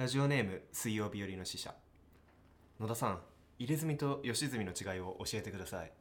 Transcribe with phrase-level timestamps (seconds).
[0.00, 1.74] ラジオネーム水曜日よりの使者。
[2.80, 3.18] 野田さん
[3.58, 5.92] 入れ墨と吉住の違いを教えてください。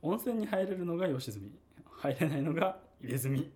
[0.00, 1.50] 温泉に入れるのが吉住
[1.84, 3.50] 入れないのが入れ墨。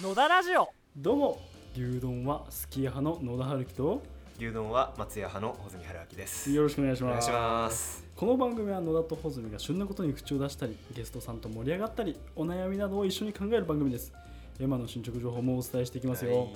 [0.00, 0.68] 野田ラジオ。
[0.96, 1.40] どうも
[1.74, 4.00] 牛丼はすき家派の野田春樹と
[4.40, 6.50] 牛丼は松屋派の穂積春明です。
[6.50, 8.06] よろしくお願いします。
[8.16, 14.14] この番組は野田と穂積が旬なことに口を出したりゲストさんと盛り上がったりお悩みなどを一緒に考える番組です。
[14.58, 16.48] 今の進捗情報もお伝えしていきますよ、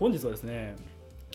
[0.00, 0.74] 本日はですね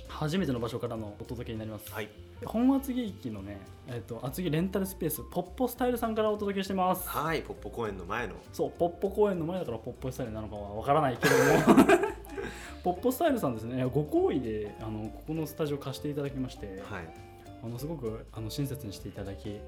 [0.10, 2.10] 初めての場所からのお届けになります、はい。
[2.44, 7.08] 本厚木駅のね、えっと厚木レンタルスペースポッポスタイルさんからお届けしてます。
[7.08, 8.34] はいポッポ公園の前の。
[8.52, 11.88] そうポッポ公園の前だからポッポスタイルなのかはわからないけども
[12.84, 13.84] ポッポスタイルさんですね。
[13.86, 17.32] ご好意であのここのスタジオ貸していただきまして、はい。
[17.64, 19.60] あのすごくあの親切にしていただき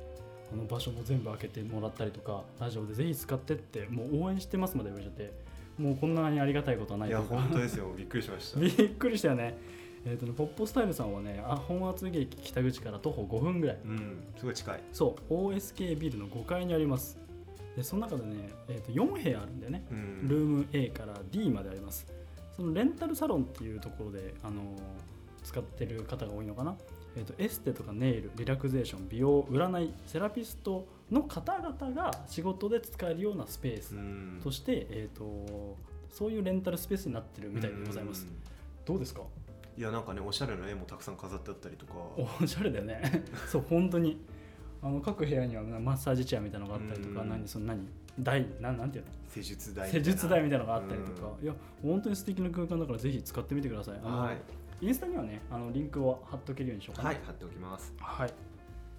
[0.52, 5.34] あの場所も全部開けてもらったりとかラジオでぜひ使ってってもう応援してますまで言われちゃって
[5.78, 7.92] もうこんなにありがたいことはないいや本当ですよ。
[7.98, 8.60] びっくりしました。
[8.62, 9.58] びっくりしたよね。
[10.06, 13.78] えーとねポッポスタイルさんはねあ本厚木駅北口から徒歩5分ぐらい。
[13.86, 14.24] うん。
[14.38, 14.84] すごい近い。
[14.92, 15.34] そう。
[15.34, 17.18] OSK ビルの5階にあります。
[17.76, 19.86] でその中でね、えー、と4部屋あるんだよね。
[19.90, 20.28] うん。
[20.28, 22.06] ルーム A から D まであります
[22.56, 24.64] そのレンタルサロンっていうところで、あのー
[25.44, 26.74] 使ってる方が多いのかな、
[27.18, 34.40] えー、とエステとかネイルリラクゼーション美容占いセラピストの方々が仕事で使えるようなスペースうん。
[34.42, 35.78] として、えー、と
[36.10, 38.26] そういうレンタルスペースになってるみたいでございます。
[38.26, 38.38] うん。
[38.86, 39.24] どうですか？
[39.78, 41.94] いやなんかねおしゃれな絵もたくさん飾ってあったりとか。
[42.42, 43.02] おしゃれだよね。
[43.52, 44.22] そう本当に。
[44.82, 47.30] あの各部屋にはマッサージチェアみたいなのがあったりとかうん。
[47.30, 47.86] 何その何？
[48.20, 49.12] 台なんなんていうの？
[49.30, 54.00] 施術台施術台みたいなのがあったりとか、ういや本当に素敵な空間だからぜひ使ってみてください。
[54.04, 54.86] はい。
[54.86, 57.10] インスタにはねあのリンクを貼っとけるようにしようかな。
[57.10, 57.94] はい貼っておきます。
[58.00, 58.34] はい。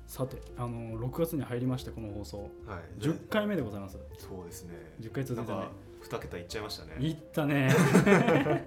[0.06, 2.50] さてあの6月に入りましてこの放送。
[2.66, 3.00] はい。
[3.00, 3.98] 10回目でございます。
[4.18, 4.74] そうですね。
[5.00, 5.58] 10回続いたね。
[5.58, 6.96] なんか2桁いっちゃいましたね。
[6.98, 7.70] いったね。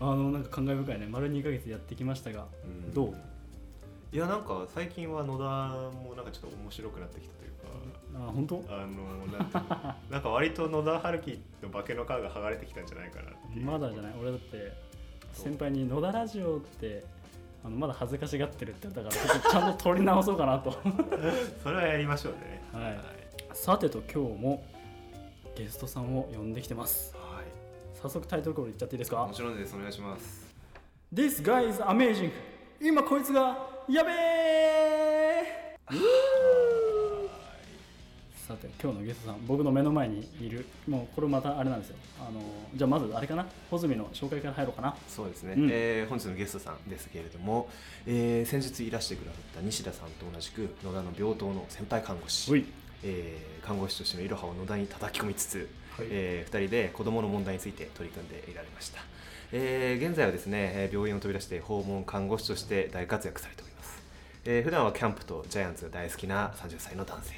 [0.00, 1.08] あのなんか感慨深いね。
[1.08, 2.92] 丸2ヶ月やってきましたが、うん。
[2.92, 3.14] どう？
[4.10, 8.64] いやなんか最近は野田もなんかちょっと面白くなってきたというかあ本当？
[8.68, 14.12] あのなんていうのなんか割と野田春樹の化けの皮が剥がれてきたんじゃないかなってまだじゃない。
[14.20, 14.72] 俺だって
[15.34, 17.04] 先輩に「野田ラジオ」って
[17.64, 20.72] あのまだ恥ずかしがってるって言ったからちょっとちゃんと取り直そうかなと。
[21.62, 22.62] それはやりましょうね。
[22.72, 23.00] はい。
[23.52, 24.64] さてと今日も
[25.54, 27.14] ゲストさんを呼んできてます。
[27.14, 27.44] はい。
[28.00, 29.26] 早速タイトルコールいっちゃっていいですか？
[29.26, 29.76] もちろんです。
[29.76, 30.54] お願いします。
[31.12, 32.30] This guy is amazing
[32.80, 35.44] 今こいつがやべえ
[38.46, 41.96] さて今日のゲストさん僕の目の前にいるもうこれまたあれなんですよ。
[42.20, 42.40] あの
[42.74, 43.46] じゃあまずあれかな？
[43.70, 44.94] 穂積の紹介から入ろうかな。
[45.06, 45.68] そうですね、うん。
[45.70, 47.68] えー本日のゲストさんですけれども、
[48.06, 52.66] えー先日いらしてくださった西田さんと同じく野田の病棟の先輩看護師。
[53.02, 56.06] えー看護師としてのいろはを野田に叩き込みつつ、はい。
[56.10, 59.00] え2人で子どもの問題について取り組んでいられました、
[59.52, 63.67] えー現在はですねえー病院を飛び出して訪問看護師として大活躍されております、
[64.50, 67.34] えー普段はキャンプとジャイアンツが大好きな30歳の男性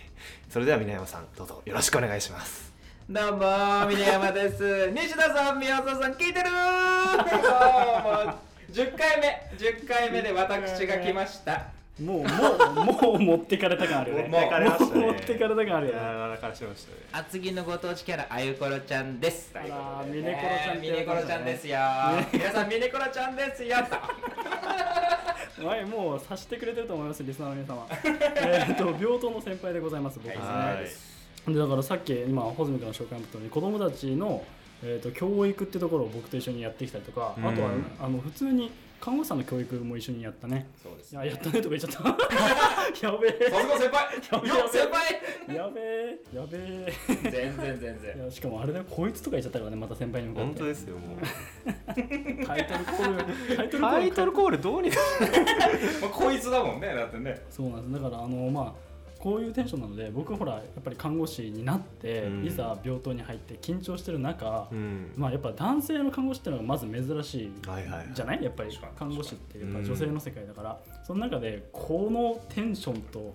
[0.49, 2.73] それでは峰山さんどうぞよろしくお願いします
[3.11, 4.91] どうもー、峰山です。
[4.95, 7.17] 西田さん、宮沢さん、聞いてるー
[8.05, 8.35] もう
[8.71, 11.65] 10 回目、10回目で私が来ました。
[12.01, 19.51] もうもうもう持ってかれた感あるよね持ってかれましたねもう持ってかれた感あるよねーからしましたね厚木のご当地キャラ、あゆころちゃんです。
[19.55, 21.79] あらーミネコロちゃんミネコロちゃんですよ。
[22.33, 23.77] 皆さん、ミネコロちゃんですよ。
[25.65, 27.87] はい、もう察してくれてると思います、リスナーの皆様。
[28.37, 30.45] えっと、病棟の先輩でございます、僕ですね。
[30.45, 31.11] はい
[31.49, 34.45] でだからさっき今穂積君の紹介もあったように子供たちの、
[34.83, 38.71] えー、と教育ってところを僕と一緒にやってきたりとか、うんあとはあの普通に
[39.01, 40.69] 看護師さんの教育も一緒にやったね。
[40.83, 42.09] そうですいややったねとか言っちゃった。
[43.07, 43.51] やべえ。
[43.51, 44.59] さすが先輩。
[44.59, 45.57] よっ先輩。
[45.57, 46.19] やべえ。
[46.35, 46.93] やべえ。
[47.31, 48.25] 全然全い然。
[48.27, 48.85] やしかもあれだよ。
[48.91, 50.49] こいつとか言っちゃったからねまた先輩に向かって。
[50.51, 51.19] 本当ですよもう。
[52.47, 54.01] タイトルコールタイトルコール。
[54.01, 54.99] タイトルコールどうにか。
[56.03, 57.41] まあ、こいつだもんね、だってね。
[57.51, 58.03] そうなんです。
[58.03, 58.90] だからあのまあ
[59.21, 62.47] こういうテンションなので僕ほらやっぱり看護師になって、うん。
[62.47, 65.13] いざ病棟に入って緊張してる中、うん。
[65.17, 67.53] まあやっぱ男性の看護師っていうのがまず珍しい
[68.15, 68.43] じゃない？
[68.43, 69.85] やっぱり看護師ってやっぱうん。
[69.85, 73.35] 女性の世界だから、その中でこのテンションと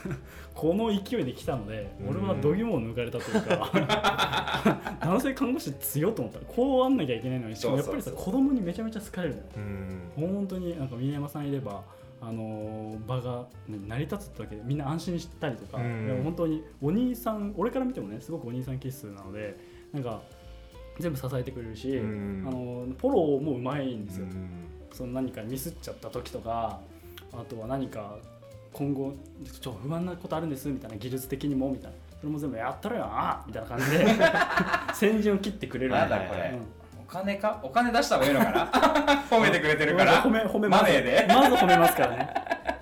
[0.54, 2.08] この勢いで来たのでうん。
[2.10, 6.40] 俺は度肝を抜かれたというか 男性看護師強いと思った。
[6.40, 9.42] らこうあんなきゃいけないのにしかもやっぱりさ子供にめちゃめちゃ好かれるの
[10.16, 11.82] 本当になんか峰山さんいれば
[12.26, 16.06] あのー場が、ね、成り立つってわけでみんな安心したりとか、うん。
[16.06, 19.56] でも本当にお兄さん俺から見てもねすごくお兄さん気質なので
[19.92, 20.20] なんか
[20.98, 22.44] 全部支えてくれるし、うん。
[22.46, 24.48] あのーフォローもうまいんですよ、うん。
[24.92, 26.80] その何かミスっちゃった時とか
[27.32, 28.16] あとは何か
[28.72, 29.14] 今後
[29.44, 31.96] ちょっと不安なことあるんですみたいな技術的にもみたいな。
[32.18, 34.06] それも全部やったらよあみたいな感じで
[34.94, 36.58] 先陣を切ってくれるなんだこれ。
[36.58, 37.60] お金か？
[37.62, 38.66] お金出した方がいいのかな？
[39.30, 40.22] 褒めてくれてるから。
[40.22, 40.92] 褒め褒めマます。
[40.92, 41.26] ネーで。
[41.28, 42.28] まず褒めますからね。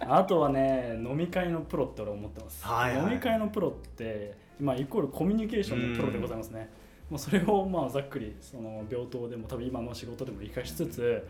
[0.07, 3.05] あとはね飲み会のプロって俺思ってます、はいはい。
[3.05, 6.69] 飲み会のプロって、まあ、イコールコミュニケーションのプロでございますね。
[7.11, 11.27] もうそれをまあざっくりその病棟でも多分今の仕事でも生かしつつ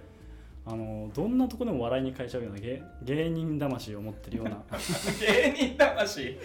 [0.66, 4.62] あのどんなとこでも笑いに変えちゃうような芸芸人魂を持ってるような
[5.20, 6.38] 芸人魂？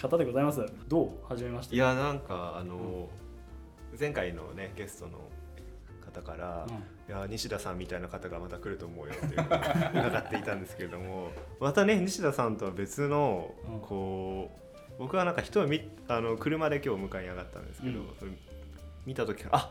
[0.00, 0.64] 方でございます。
[0.86, 1.10] どう？
[1.28, 3.08] 始めましたいやなんかあの
[3.98, 5.18] 前回のねゲストの
[6.12, 6.74] 方から、うん。
[6.74, 6.78] い
[7.08, 11.30] や西田さんみたいな方がまた来ると思うよっていうのを伺っていたんですけれども
[11.60, 13.80] またね西田さんとは別のうん。
[13.80, 18.06] こう僕はなんか人を見あの車で今日迎えに上がったんですけど、うん。
[18.18, 18.30] それ
[19.06, 19.70] 見た時からあ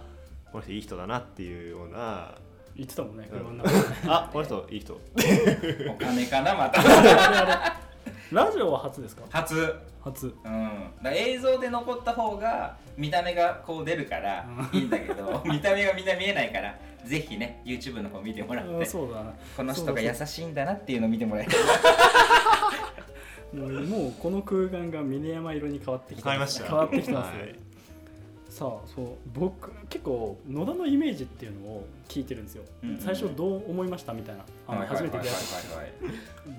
[0.51, 2.35] この人いい人だなっていうような
[2.75, 3.39] 言ってたもんねうん。
[3.39, 3.85] 車の中で。
[4.07, 4.93] あこの人いい人。
[4.93, 6.81] お金かなまた
[8.31, 9.23] ラジオは初ですか？
[9.29, 9.75] 初。
[10.03, 10.33] 初。
[10.45, 16.75] うん、だ映像で残った方が見た目がこう出るからいいんだけど 見た目がみんな見えないから
[17.05, 19.33] ぜひね YouTube の方見てもらってあそうだな。
[19.55, 21.51] この人が優しいんだなっていうのを見てもらえる
[23.53, 26.65] もうもうこの空間が峰山色に変わってきて変わりました。
[26.67, 27.55] 変わってきてますね、はい。
[28.49, 29.05] さあそう。
[29.33, 34.13] 僕結構野田のイメージっていうのを聞いてるんですよ、うんうん最初どう思いました？
[34.13, 34.45] みたいな。
[34.67, 35.33] あの初めて出会っ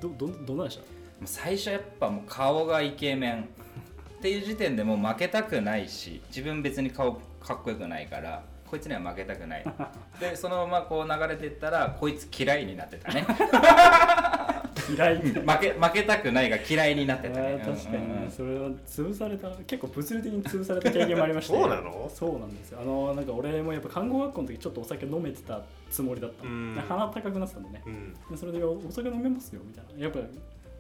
[0.01, 0.83] たどどどんなでした？
[1.27, 3.49] 最初やっぱもう顔がイケメン。
[4.19, 8.41] っていう時点でもう負けたくないし自分別に顔かっこよくないから
[8.71, 9.65] こいつには負けたくない。
[10.21, 13.27] でそのままこう流れていったらこいつ嫌いになってたね。
[14.97, 17.61] 嫌い 負け負けたくないが嫌いになってたね。
[17.65, 21.55] 確かにそれは潰された結構物理的に潰された経験もありまして。
[21.57, 22.09] そうなの？
[22.15, 22.79] そうなんですよ。
[22.81, 25.61] あのなんか俺もやっぱ看護学校の時ちょっとお酒飲めてた
[25.91, 26.47] つもりだった。
[26.47, 27.83] 鼻高くなってたんでね。
[27.87, 28.15] うん。
[28.31, 30.05] でそれでお酒飲めますよみたいな。
[30.05, 30.21] やっぱ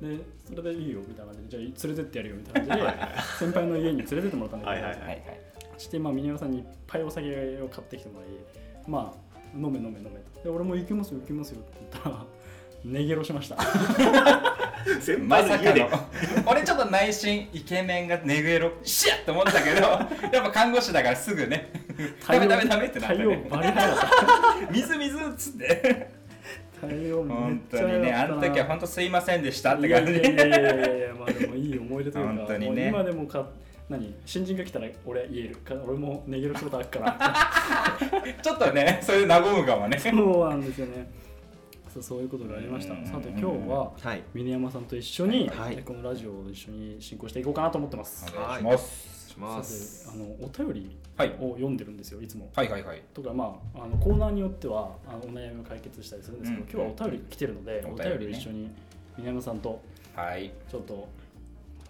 [0.03, 2.99] でそれでいいよみたいな感じでじゃあ連れてってやるよみたいな感じで
[3.39, 5.09] 先輩の家に連れてってもらったんだけど、はいはいはい。
[5.09, 5.53] はい
[5.83, 8.29] してまあ峰山さんにいっぱいお酒を買ってきてもらい
[8.87, 10.43] まあ飲め飲め飲めと。
[10.43, 12.25] で俺も行きますよ行きますよって言ったら
[12.85, 13.57] 寝ゲロしました。
[15.01, 15.81] 先輩の家で。
[15.81, 15.89] の。
[16.47, 19.81] 俺ちょっと内心イケメンがネグエロシャッって思ったけど
[20.33, 21.71] やっぱ看護師だからすぐね。
[22.27, 23.47] ダメダメダメってなってね。
[23.51, 24.73] バリ早かった。
[24.73, 26.11] 水水っつって
[26.83, 30.13] 対応めっ本ちゃ当にねあの時は本当すいませんでしたって感じ。
[30.15, 32.91] いやいやいやいやいやまあでもいい思い出というか本当にね。
[32.91, 33.49] もう今でもか
[33.89, 34.15] 何？
[34.27, 35.57] 新人が来たら俺言える。
[35.57, 38.33] か俺も寝ゲロしたことあるから。
[38.43, 39.97] ちょっとねそういう和むかもね。
[39.97, 41.09] そうなんですよね。
[41.93, 42.95] そうそういうことがありました。
[42.95, 43.07] うん。
[43.07, 44.23] さて今日ははい。
[44.35, 45.77] 峰山さんと一緒に、はい。
[45.85, 49.29] このラジオを一緒に進行していこうかなと思ってます、お願いします。
[49.29, 50.05] します。
[50.07, 52.51] さてあのお便りはいを読んでるんですよいつも。
[52.55, 53.03] はいはいはい。
[53.13, 58.71] とかまああのコーナーによってはあのお悩みを解決したりするんですけど、うん今日はお便りが来てるので、おお便り一緒に
[59.17, 59.81] 峰山さんと
[60.15, 60.53] はい。
[60.71, 61.09] ちょっと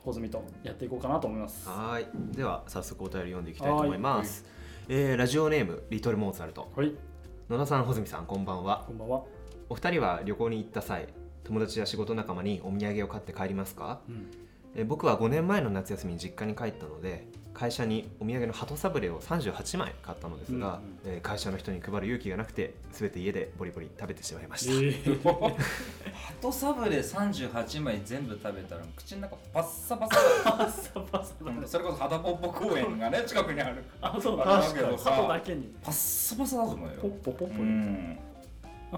[0.05, 1.69] 穂積とやっていこうかなと思います。
[1.69, 2.07] はい。
[2.37, 4.45] では早速お便り読んでいきたいと思います、
[4.89, 6.71] えーラジオネームリトルモーツァルト。
[6.75, 6.93] はい。
[7.49, 8.85] 野田さん穂積さんこんばんは。
[8.87, 9.25] こんばんは、
[9.69, 11.07] お二人は旅行に行った際
[11.45, 14.01] 友達や仕事仲間にお土産を買って帰りますか？
[14.09, 14.31] うん、
[14.75, 25.23] えー僕は5年前の夏休みに実家に帰ったので会社にお土産の鳩サブレを38枚買ったのですが、えー会社の人に配る勇気がなくて全て家でボリボリ食べてしまいました、えー
[26.23, 33.85] ハトサブレ38枚全部食べたら口の中パッサパサパサパサだだ それこそハタポッポ公園がね近くにある。
[34.01, 34.45] あそうだ。
[34.45, 35.75] 確かに鳩だけに。
[35.83, 36.95] パッサパサだと思うよ。
[37.03, 38.19] ポッポポッうポん。
[38.19, 38.32] あ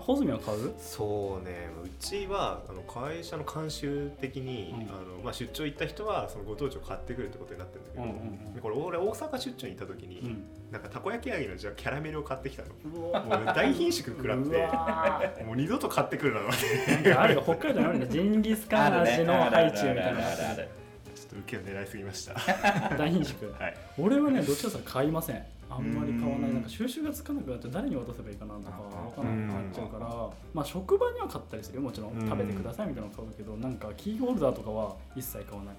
[0.01, 0.75] 穂積は買う？
[0.79, 1.69] そうね。
[1.85, 4.83] うちはあの会社の慣習的に、うん。
[4.89, 8.55] あのまあ、出張行った人はそのご当地を買ってくるってことになってるんだけど、うんうんうん。
[8.55, 10.45] でこれ俺大阪出張に行った時に、うん。
[10.73, 12.69] なんかたこ焼き味のじゃあキャラメルを買ってきたの。
[12.91, 17.43] もう大品種食らっうてわもう二度と買ってくるなと思ってなんかあるよ。
[17.45, 20.21] 北海道にあるんだジンギスカン味のハイチュウみたいな。
[20.21, 20.69] やあるあるある
[21.15, 22.35] ちょっと受けを狙いすぎました。
[22.35, 22.47] つ
[22.99, 23.77] 大品種はい。
[23.99, 26.55] 俺はねどっちかというと買いませんあんまり買わなうんい。
[26.55, 32.13] なんか収集がつかなくなって誰に渡せばいいかなとかあ分からなくなっちゃうからまあ職場には買ったりするよもちろん。
[32.19, 32.29] うん。
[32.29, 35.75] 食べてくださいみたいなの買うけどなんかキーホルダーとかは一切買わない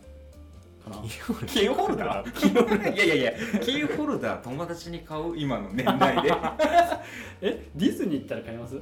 [0.84, 0.98] かな。
[1.48, 2.32] キーホルダー？
[2.34, 2.94] キーホルダー？
[2.96, 6.30] いやいやいやキーホルダー友達に買う今の年代で。
[6.30, 6.36] デ
[7.42, 8.76] えディズニー行ったら買います？
[8.76, 8.82] ィ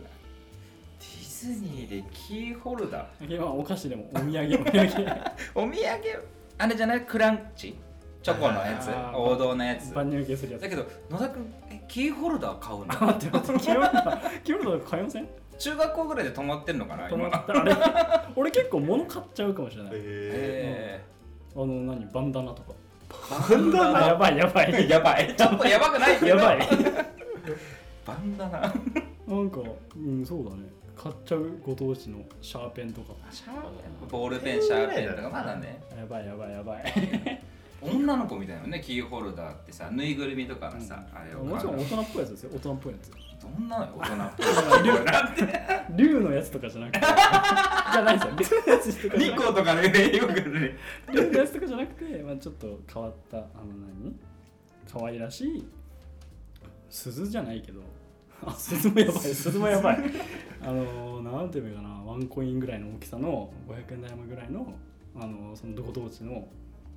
[1.55, 3.29] ズニーでキーホルダー？
[3.29, 5.21] いやお菓子でもお土産お土産
[5.55, 6.23] お土産？
[6.57, 7.01] あれじゃない？
[7.01, 7.75] クランチ？
[8.23, 9.93] チョコのやつ王道のやつ。
[9.93, 10.61] 万人受けするやつ。
[10.63, 12.85] だけど野田君えキーホルダー買うの？
[12.85, 15.27] 待って待ってキーホルダーキーホルダー買いません？
[15.59, 17.09] 中学校ぐらいで止まってんのかな今。
[17.09, 17.75] と思ったらあれ？
[18.35, 19.91] 俺結構物買っちゃうかもしれない。
[19.95, 21.05] ええ
[21.55, 22.05] あの何？
[22.11, 22.71] バンダナとか。
[23.11, 24.89] ー、バンダあやばいやばい。
[24.89, 25.35] やばい。
[25.35, 26.17] ちょっとやばくない？
[26.17, 26.59] け どやばい。
[28.05, 28.59] バンダナ。
[28.61, 28.67] な
[29.35, 29.59] んか
[29.95, 30.63] うんそうだね。
[30.95, 33.13] 買っちゃうご当地のシャーペンとか。
[33.31, 33.59] シャーペ
[34.05, 34.07] ン。
[34.09, 35.81] ボールペンシャーペンとかまだね。
[35.97, 36.83] やばいやばいやばい
[37.83, 43.11] 女の子みたいなのねキーホルダーってさぬいぐるみとかのさ、あれをもちろん大人っぽいやつですよ大人っぽいやつ。
[43.43, 46.99] どんな大人っぽいなって竜のやつとかじゃなくて。
[47.93, 48.61] じゃないですよ。
[48.61, 50.75] 竜のやつとかじ日光とかねよくねて
[51.13, 53.47] 竜のやつとかじゃなくて、まあ、ちょっと変わったあの
[54.03, 54.15] 何？
[54.91, 55.67] 可愛らしい
[56.89, 57.81] 鈴じゃないけど。
[58.45, 59.19] あ鈴もやばい。
[59.33, 59.97] 鈴もやばい。
[60.61, 61.93] あのなんていうのかな。
[62.03, 64.73] ワンコインぐらいの大きさの500円玉ぐらいの
[65.15, 66.47] あのそのどこどうちの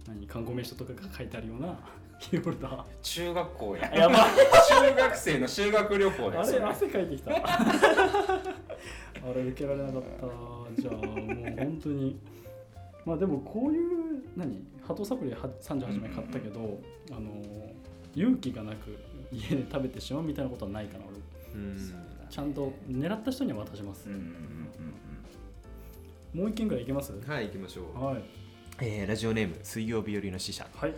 [0.08, 1.78] 何観光名所とかが書いてあるような
[2.18, 3.92] キーホルダー中学校や。
[3.94, 4.18] やばい。
[4.68, 7.32] 中学生の修学旅行ですあれ汗かいてきた。
[7.36, 10.02] あれ受けられなかっ
[10.76, 10.80] た。
[10.80, 12.18] じゃあもう本当に。
[13.04, 14.64] まあでもこういう何？
[14.86, 17.42] ハトサプリは38枚買ったけど、あの
[18.14, 18.96] 勇気がなく
[19.32, 21.16] 家で食べてしまうみたいなことはないかな俺。
[21.60, 21.94] うん。
[22.30, 24.08] ちゃんと狙った人には渡します。
[24.08, 24.30] うんうんうん
[26.34, 27.12] もう一件ぐらいいけます？
[27.26, 28.22] はい行きましょう、はい
[28.80, 30.95] えーラジオネーム水曜日よりの使者、はい。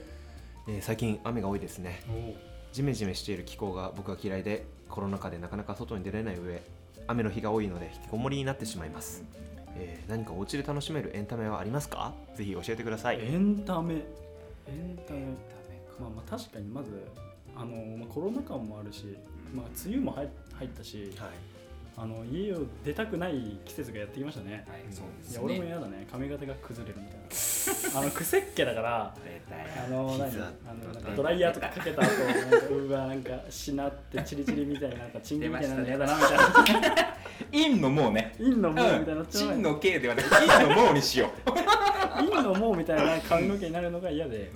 [0.67, 2.03] えー最近雨が多いですね。
[2.09, 2.35] お
[2.73, 6.61] ジメジメしている気候が僕は嫌いでコロナ禍でなかなか外に出れない上
[7.07, 9.23] 雨の日が多いので引きこもりになってしまいます、
[9.77, 12.15] えー何かお家で楽しめるエンタメはありますか？
[12.35, 13.21] ぜひ教えてください。
[13.21, 13.95] エンタメ。
[13.95, 13.99] エ
[14.73, 15.21] ンタメ
[16.01, 17.07] まあまあ確かにまず
[17.57, 19.17] あの、まあ、コロナ禍もあるし、
[19.55, 21.31] まあ、梅雨も入入ったしはい。
[22.01, 24.65] あの家を出たくない季節がやってきましたね。
[24.69, 26.07] はいそうですいや俺もね嫌だね。
[26.11, 27.25] 髪型が崩れるみたいな
[27.95, 29.15] あの癖っ気だから
[29.87, 30.31] あの何？
[30.31, 37.15] 膝あのなんかドライヤーとかかけた後なんかうわなんかしなってチリチリみたいななんかチンゲみたいなの嫌だなみたいな。
[37.53, 38.35] 陰のもうね。
[38.39, 41.31] 陰のもうみたいになっうんちゃう真の形ではなく陰のもうにしよ
[42.15, 44.51] 陰のもうみたいな髪の毛になるのが嫌で。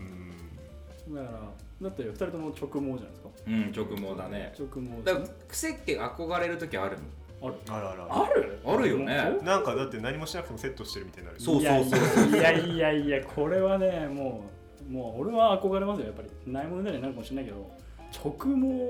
[1.09, 1.15] うん。
[1.15, 1.39] だから
[1.83, 3.29] だって二人とも直毛じゃないですか。
[3.47, 4.53] ううん直毛だね。
[4.59, 5.03] 直毛。
[5.05, 6.97] だから癖っ気憧れる時ある
[7.43, 7.55] ある？
[7.69, 8.61] あらあらある。
[8.65, 8.89] ある？
[8.89, 9.21] よね。
[9.21, 11.41] 本なんかだって何もしなくてもセットしてるみたいになる。
[11.41, 11.91] そういやい
[12.33, 14.45] やいやいやこれはねも
[14.89, 16.53] うもう俺は憧れますよやっぱり。
[16.53, 17.71] ないものねだりになるかもしれないけど
[18.13, 18.33] 直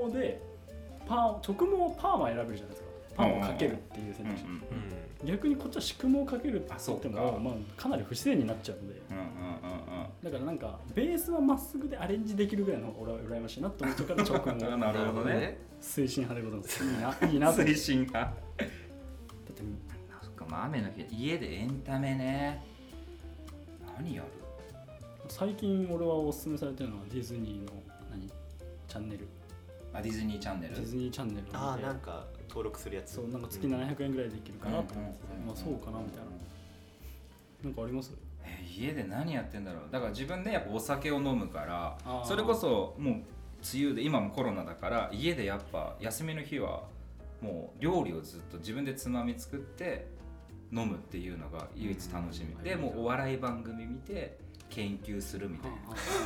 [0.09, 0.41] 毛で
[1.07, 2.87] パー直毛パーマ選べるじゃないですか。
[3.15, 4.51] パーマをかけるっていう選択肢、うん。
[4.51, 4.59] うん
[5.25, 7.03] 逆にこっちは宿毛をかけるってあそうか。
[7.07, 9.01] 言ってもまあ、かなり不自然になっちゃうので。
[9.11, 15.57] うんうんうんだからなんかベースはまっすぐでアレンジできるぐらいの方が俺は羨ましいなと思っちゃうから直毛あなるほどね。
[15.81, 16.83] 推進派でございます。
[16.83, 17.31] いいな。
[17.33, 18.33] いいなとだって推進派
[20.21, 22.63] そっかまあ雨の日家でエンタメね。
[23.97, 24.27] 何やる？
[25.27, 27.73] 最近俺はおすすめされてるのはディズニーの
[28.09, 28.29] 何？
[28.87, 29.27] チャンネル。
[29.93, 30.75] あディズニーチャンネル？
[30.75, 33.15] ディズニーチャンネルあなんか登録するやつ。
[33.15, 35.47] そうなんか月700円ぐらいできるかなと思ってて、うん。
[35.47, 36.25] まあそうかなみたいな。
[37.63, 38.13] なんかあります？
[38.45, 39.91] え家で何やってんだろう？
[39.91, 43.23] だから自分でやっぱお酒を飲むからそれこそもう梅
[43.85, 46.83] 雨で今もコロナだから家でやっぱ休みの日は
[47.41, 50.07] もう料理をずっと自分でつまみ作って
[50.71, 52.63] 飲むっていうのが唯一楽しみ、うん。
[52.63, 54.37] でもうお笑い番組見て
[54.69, 55.71] 研究するみたい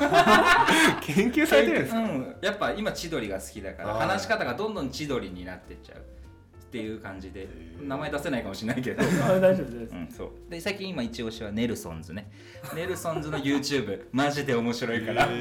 [0.09, 0.97] な。
[1.01, 1.99] 研究されてるんですか？
[1.99, 6.01] うん、やっぱ今千鳥が好きだから話し方がどんどん千鳥になってっちゃう
[6.67, 7.87] っていう感じでー。
[7.87, 10.29] 名前出せないかもしれないけど、 あ大丈夫です、うん、そう。
[10.51, 12.29] で最近今一押しはネルソンズね。
[12.75, 15.27] ネルソンズの YouTube マジで面白いから。
[15.27, 15.31] そ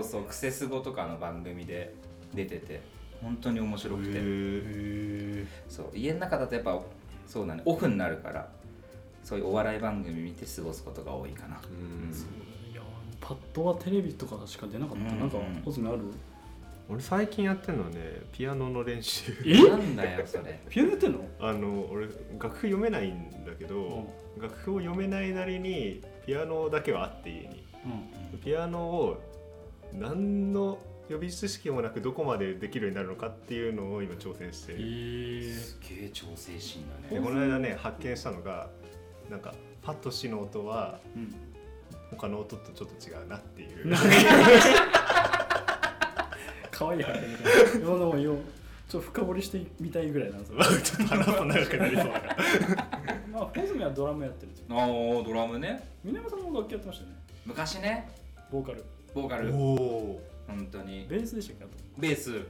[0.00, 1.94] うそうクセスゴとかの番組で
[2.34, 2.80] 出てて
[3.22, 4.10] 本当に面白くて。
[4.14, 5.96] へそう。
[5.96, 6.78] 家の中だとやっぱ
[7.26, 8.48] そうなんオフになるから
[9.24, 11.56] そういうお笑い番組見て過ごすことが多いかな。
[11.56, 12.12] ーうん。
[12.12, 12.82] そういや
[13.20, 16.00] パッドはテレビとかしか出なかった、うんなんかおすすめある？
[16.88, 17.96] 俺最近やってるのはね
[18.32, 19.32] ピアノの練習。
[19.44, 19.68] え？
[19.68, 20.60] なんだよそれ。
[20.68, 21.28] ピアノやってんの？
[21.40, 22.06] あの俺
[22.38, 27.64] 楽譜読めないんだけど、楽譜を読めないなりにピアノだけはあって家に。
[28.32, 28.38] うん。
[28.38, 29.22] ピアノを
[29.92, 30.78] 何の
[31.08, 34.82] 予備知識もなくどこまでできるようになるのかっていうのを今挑戦してえる。
[34.82, 38.70] ー、すげえ調整心だでねこの間ね発見したのが
[39.30, 41.34] なんかファとシの音はうん。
[42.08, 43.88] 他の音とちょっと違うなっていう
[46.78, 47.86] 可愛い発見みたいな。
[47.86, 48.36] 今のもよ
[48.88, 52.36] ちょっと深掘りしてみたいぐらいなんですよちょっと話すと長くなりそうだから。
[53.32, 54.86] まあホズメはドラムやってるんですよああ
[55.24, 55.88] ドラムね。
[56.04, 57.16] さんも楽器やってましたよね。
[57.44, 58.08] 昔ね。
[58.50, 58.84] ボーカル。
[59.14, 59.54] ボーカル。
[59.54, 61.06] おお本当に。
[61.08, 61.72] ベースでしたっけあと。
[61.98, 62.30] ベース。
[62.30, 62.40] うん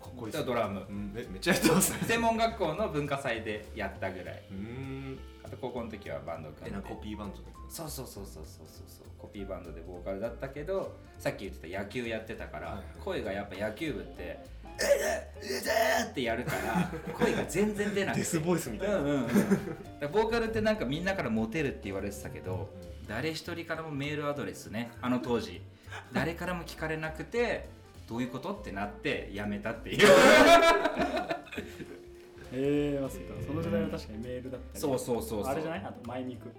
[0.00, 0.84] かっこいいっすドラム。
[0.88, 1.12] うん。
[1.14, 1.98] めめっちゃやってますね。
[2.06, 4.42] 専門学校の文化祭でやったぐらい。
[4.50, 5.18] うん。
[5.18, 6.70] あと高校の時はバンド組んで。
[6.70, 7.36] えなコピーバンド
[7.68, 9.06] そうそうそうそうそうそうそう。
[9.18, 14.12] コピーバンドでボーカルだったけどさっき言ってた野球やってたから、声がやっぱ野球部って
[14.82, 15.30] 「え！
[15.40, 16.10] ええ！
[16.10, 18.20] ってやるから 声が全然出なくて。
[18.20, 19.28] デスボイスみたいな、うんうんう
[20.12, 22.68] ボーカルってなんかみんなからモテるって言われてたけど
[23.06, 25.62] 誰一人からもメールアドレスねあの当時。
[26.12, 27.68] 誰からも聞かれなくて
[28.08, 28.52] どういうこと？
[28.54, 30.08] ってなってやめたっていう
[32.54, 33.34] えー、まあそうか。
[33.46, 34.80] その時代は確かにメールだったり。
[34.80, 35.52] そうそうそうそう。
[35.52, 35.84] あれじゃない？
[35.84, 36.50] あとマイミク。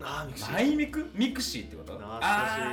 [0.00, 0.52] あーミクシー。
[0.52, 1.10] マイミク？
[1.14, 1.92] ミクシーってこと？
[1.92, 2.26] 懐かしい。
[2.26, 2.72] あーあーあ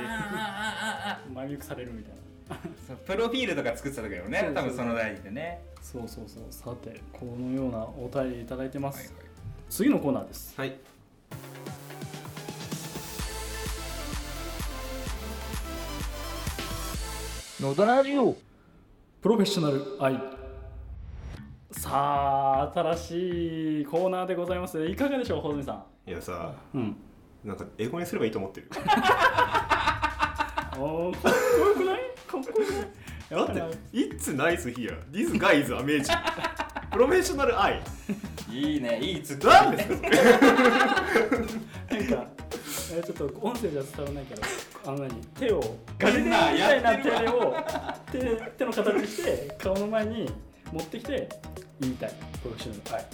[1.12, 2.12] あーあマイミクされるみたい
[2.48, 2.56] な。
[2.56, 5.62] ーそうプロフィールとか作ってた時よね多分その代でね。
[5.82, 6.44] そうそうそう。
[6.50, 9.14] さてこのようなお便りいただいてます、はいはい。
[9.70, 10.54] 次のコーナーです。
[10.56, 10.76] はい。
[17.60, 18.36] 野田ラジオ。
[19.22, 20.20] プロフェッショナル愛
[21.76, 24.82] さあ新しいコーナーでございます。
[24.86, 26.96] いかがでしょう穂積さいやさんうん。
[27.44, 28.68] なんか英語にすればいいと思ってる。
[30.78, 32.00] おーかっこよくない？
[32.26, 32.86] かっこよくない？
[33.30, 36.04] だやって「It's nice here This guy is amazing」
[36.92, 37.82] プロフェッショナルアイ
[38.50, 40.08] いいねいいツッコミ何ですか
[41.94, 42.26] なんか
[42.96, 44.42] えちょっと音声じゃ伝わらないけど
[44.86, 45.10] あの何？
[45.38, 45.60] 手を
[45.98, 47.56] ガリレオみたいな手を
[48.12, 50.30] 手手の形にして顔の前に
[50.72, 51.28] 持ってきて
[51.80, 52.12] 言いたい
[52.42, 53.06] プロフェッショナル愛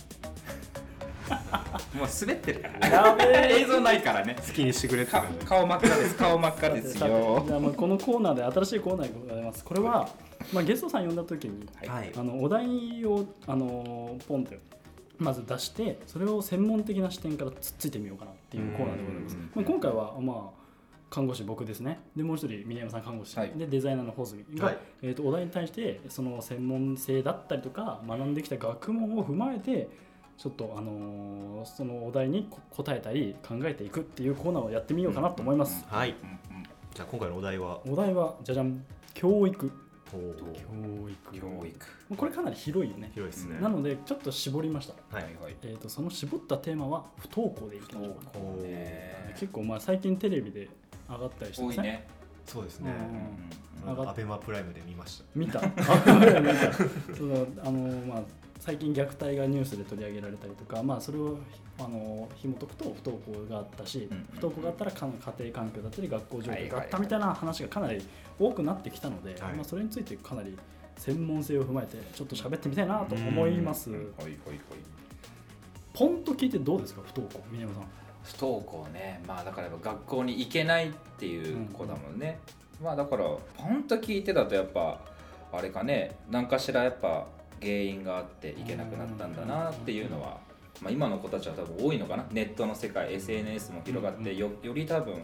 [1.94, 4.36] もう滑ってるからやべえ映像ないからね。
[4.44, 5.46] 好きにしてくれってか感じ。
[5.46, 6.16] 顔真っ赤です。
[6.16, 7.44] 顔真っ赤ですよ。
[7.46, 9.64] じゃあまあこのコーナーで新しいコーナーでございます。
[9.64, 10.08] これは、
[10.52, 12.12] まあ、ゲストさん呼んだ時にはい。
[12.16, 14.54] あのお題をあのポンと
[15.18, 19.36] まず出してそれを専門的な視点からつっついてみようかなっていうコーナーでございます。
[19.36, 20.59] うん、まあ、今回はまあ
[21.10, 22.00] 看護師僕ですね。
[22.16, 23.52] でもう一人峰山さん看護師、はい。
[23.56, 24.78] でデザイナーの穂積が、はい。
[25.02, 29.88] えー、とお題に対してその専門性だったりとか学んできた学問を踏まえて
[30.38, 36.14] ちょっと、あのーそのお題にこ答えたり考えていくっていうコーナーをやってみようかなと思います、はい。
[36.22, 36.62] うんうん。
[36.94, 37.80] じゃあ今回のお題は？
[37.86, 38.82] お題はじゃじゃん。
[39.12, 39.70] 教育。
[40.10, 40.18] 教
[41.08, 41.40] 育。
[41.40, 42.16] 教育。
[42.16, 43.60] これかなり広いよね、広いですね。
[43.60, 48.14] なのでちょっと絞りました、はいはいえー、とその絞ったテーマは不登校でいきましょう
[49.34, 50.68] 結構まあ最近テレビで
[51.10, 52.06] 上がったりしてますね多いね。
[52.46, 52.92] そうですね。
[53.84, 54.08] うん。
[54.08, 55.24] アベマプライムで見ました。
[55.34, 55.60] 見た。
[55.60, 58.22] そのあのまあ
[58.58, 61.38] 最近虐待がニュースで取り上げられたりとか、まあ、それを
[61.78, 66.80] あの紐解くと不登校があったし、うんうん不登校があったらか家庭環境だったり学校状況があっはいはい。
[66.80, 68.04] はいたみたいな話がかなり
[68.38, 69.54] 多くなってきたので、はい。
[69.54, 70.58] まあ、それについてかなり
[70.98, 73.90] 専門性を踏まえてちょっと喋ってみたいなと思います。
[73.90, 74.36] はいはいはい。
[75.94, 77.42] ポンと聞いてどうですか不登校？
[77.50, 77.84] 峰山さん
[78.22, 79.22] 不登校ね。
[79.26, 82.38] まあだからやっぱ学校に行けないっていう子だもんね、
[82.82, 85.00] まあだからポンと聞いてだとやっぱ
[85.52, 86.16] あれかね。
[86.30, 87.26] 何かしらやっぱ
[87.60, 90.38] 原因があって行けなくなったんだなっていうのは、
[90.80, 92.24] まあ、今の子たちは多分多いのかな。
[92.30, 95.22] ネットの世界 SNS も広がってよより多分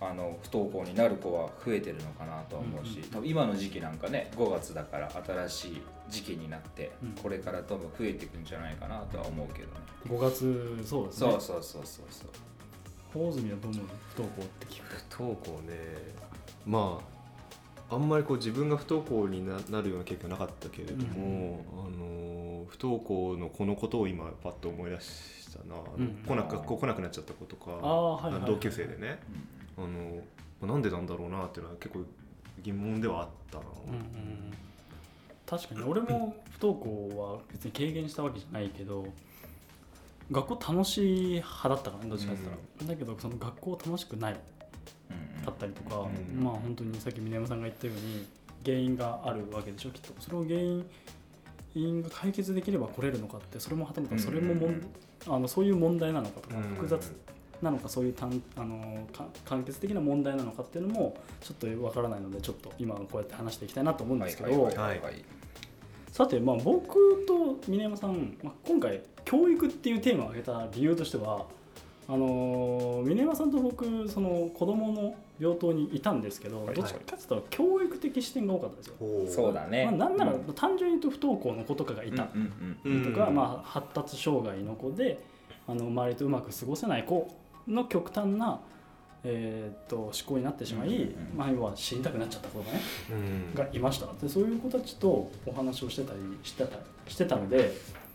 [0.00, 7.10] あの不登校になる子は増えてるのかなとは思うし、多分今の時期なんかね5月だから新しい時期になって、うん。
[7.22, 9.74] これから多分増えていくんじゃないかなとは思うけどね、
[10.08, 11.30] 5月そうですね。
[11.30, 12.28] そうそうそうそうそう。
[13.12, 15.16] 大泉はどう思う不登校って聞く？
[15.16, 15.74] 不登校ね。
[16.64, 17.00] ま
[17.90, 26.22] ああんまりこう自分が不登校にななるような経験はなかったけれども、あの不登校のこのことを今パッと思い出したな、うん。
[26.24, 29.18] 来な学校来なくなっちゃった子とかああはいはいはい同級生でね
[29.78, 29.80] あ
[30.66, 32.04] のなんでなんだろうなっていうのは結構
[32.62, 34.52] 疑問ではあったな、うんうん。
[35.46, 39.06] 確かに俺も不登校は別に軽減したわけじゃないけど
[40.30, 44.36] 学校楽しい派だったからねどっちかって言ったら、だけどその学校楽しくない
[45.10, 48.26] うんかったりとか、うんまあ本当にさっき峰山さんが言ったように
[48.64, 50.12] 原因があるわけでしょきっと。
[50.20, 50.86] それを原因
[51.72, 54.86] 原因が解決できれば来れるのかってそれもはたまたそれももん、うん
[55.26, 56.62] あのそういう問題なのかとか、うん。
[56.76, 57.12] 複雑
[57.62, 65.24] なのかそういう単あのか完結的な問題なのかっていうのもちょっとわからないのでちょっと今こうやって話していきたいなと思うんですけど、はいはいはいはい。
[66.10, 71.46] さて、まあ、僕と峰山さん、まあ、今回教育っていうテーマを挙げた理由としては
[72.08, 78.94] あのー峰山さんと僕その子供の病棟にいたんですけど、はいどっちかっていうと教育的視点が多かったんですよ。
[78.98, 80.40] ほそうだね、まあ、なんならうん。
[80.54, 82.28] 単純に言うと不登校の子とかがいた。
[82.34, 85.22] うんうんうんとか、まあ、発達障害の子で
[85.68, 87.32] あの周りとうまく過ごせない子
[87.68, 88.60] の極端な、
[89.24, 91.36] えー、と思考になってしまい、うんうんうん。
[91.36, 93.54] まあ、要は死にたくなっちゃった子がねうん。
[93.54, 94.06] がいました。
[94.20, 97.72] でそういう子たちとお話をしてたりしてたしてたので、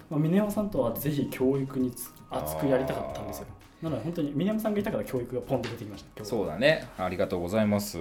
[0.10, 3.48] まあ、峰山さんとはぜひ教育につ熱くやりたかったんですよ。
[3.82, 6.88] なので本当に峰山さんがいたから教育がポンと出てきましたそうだね。
[6.98, 8.00] ありがとうございます。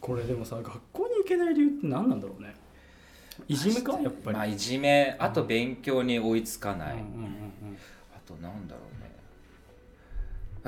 [0.00, 2.54] これでもさ学校に行けない理由って何なんだろうね。
[3.46, 5.16] いじめかやっぱり、まあいじめ。
[5.18, 7.78] あと勉強に追いつかない、うんうんうん
[8.14, 8.97] あとなんだろう。
[8.97, 8.97] ね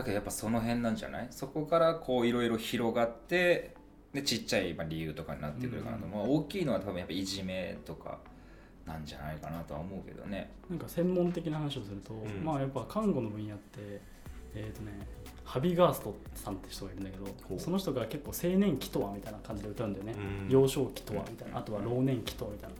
[0.00, 1.28] だけどやっぱその辺なんじゃない？
[1.30, 3.74] そこからこういろいろ広がって
[4.12, 6.12] でちっちゃいまあ理由とかになってくるかなと、うん。
[6.12, 8.18] まあ、大きいのは多分やっぱいじめとか
[8.86, 10.50] なんじゃないかなとは思うけどね。
[10.68, 12.44] なんか専門的な話をすると、ん。
[12.44, 14.00] まあやっぱ看護の分野って
[14.54, 15.06] えっ、とね
[15.44, 17.60] ハビガーストさんって人がいるんだけほどう。
[17.60, 20.48] その人が結構青年期とはみたいな感じで歌うんだよね、うん。
[20.48, 21.58] 幼少期とはみたいな。
[21.58, 22.76] あとは老年期とはみたいな。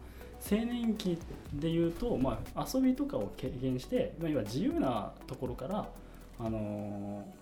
[0.51, 1.19] 青年期
[1.53, 5.87] でいうと、まあ、遊びとかを軽減して、まあ、要は自由なところから、
[6.45, 7.41] あのー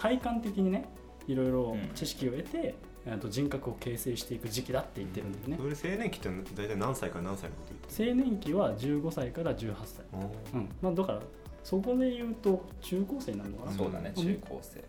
[0.00, 0.88] 体感的にね
[1.26, 1.90] いろいろうん。
[1.94, 2.74] 知識を得て、
[3.04, 10.68] えーと人格を形成していく時期だって言ってるんだよね、それ青年期って大体何歳から何歳のこと言って青年期は15歳から18歳、るうん。
[10.80, 11.20] まあ、だから
[11.62, 14.22] そこで言うと中高生になるのかな、そうだねうん。
[14.24, 14.84] 中高生。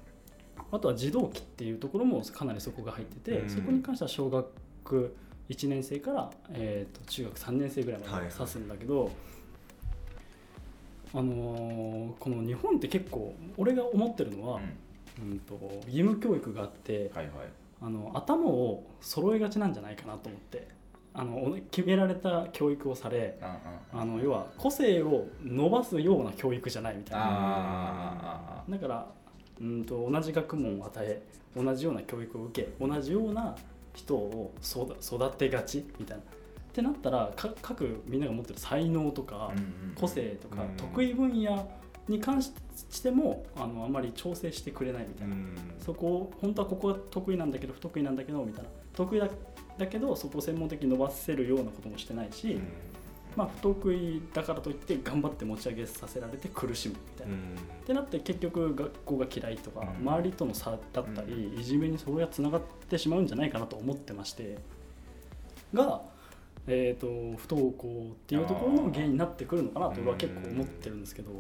[0.72, 3.50] あとは児童期っていうところもかなりそこが入ってて、うん。
[3.50, 5.16] そこに関しては小学
[5.50, 9.12] 1年生から、えー、と中学3年生ぐらいまでを指すんだけど、
[11.14, 14.60] あのーこの日本って結構俺が思ってるのは、
[15.22, 15.54] うん、と
[15.88, 17.34] 義務教育があってはいはい
[17.84, 20.68] あの頭を揃えがちなんじゃないかなと思って
[21.14, 27.26] あのお決められた教育をされうんうんあの要は個性を伸ばすような教育じゃないみたいな。
[27.28, 29.08] あだから
[29.60, 31.22] うんと同じ学問を与え
[31.56, 33.56] 同じような教育を受け同じような
[33.94, 36.24] 人を育育てがちみたいな。
[36.72, 39.52] ってなったらか各みんなが持ってる才能とか
[39.96, 40.78] 個性とかうん。
[40.78, 41.70] 得意分野
[42.08, 42.54] に関し
[43.04, 45.36] てもあのあまり調整してくれないみたいな。
[45.80, 48.70] そこを本当はここが得意なんだけど不得意なんだけどみたいな。
[48.94, 49.28] 得意だ
[49.78, 52.60] だけどそこを専門的に伸ばせるようなこともしてないし、
[53.36, 57.36] まあ、不得意だからといって頑張って持ち上げさせられて苦しむみたいな。
[57.36, 57.38] っ
[57.86, 60.08] てなって結局学校が嫌いとか、うん。
[60.08, 64.58] 周りとの差だったり、いじめにそれがつながってしまうんじゃないかなと思ってまして。
[65.74, 66.02] が、
[66.68, 71.32] えー、と不登校っていうところの原因になってくるのかなと俺は結構思ってるんですけど、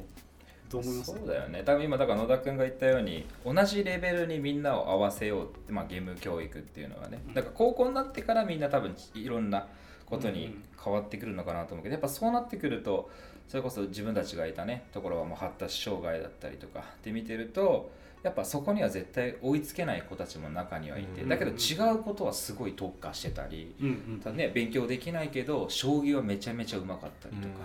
[0.70, 1.12] どう思います？
[1.12, 1.64] そうだよね。
[1.64, 7.22] 多分今だから野田君が言ったように同じレベルにみんなを合わせようって、まあ、義務教育っていうのはね。
[7.34, 9.68] だから高校になってからみんな多分いろんな
[10.06, 13.10] ことに変わってくるのかなと思うけどやっぱそうなってくると
[13.52, 16.80] それこそ自分たちがいたねところはもう発達障害だったりとか。
[16.80, 17.92] って見てると
[18.24, 23.76] やっぱそこには絶対追いつけない子たちも中にはいてうんだけど違うことはすごい特化してたり
[24.24, 27.56] ただね勉強できないけど将棋はめちゃめちゃうまかったりとか。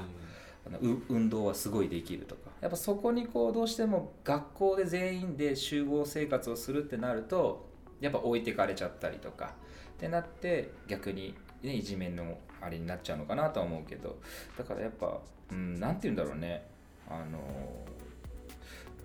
[0.66, 2.50] あのう運動はすごいできるとか。
[2.60, 7.68] やっぱそこにこうどうしても学校で全員で集合生活をするってなると
[8.00, 9.54] やっぱ置いてかれちゃったりとか。
[9.96, 14.18] ってなって逆に、ね、いじめのあれになっちゃうのかなとは思うけど
[14.58, 15.20] だからやっぱ、
[15.52, 16.66] うん、なんて言うんだろうね。
[17.08, 17.38] あの